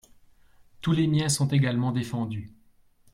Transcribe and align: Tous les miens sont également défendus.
Tous 0.81 0.93
les 0.93 1.05
miens 1.05 1.29
sont 1.29 1.47
également 1.49 1.91
défendus. 1.91 2.49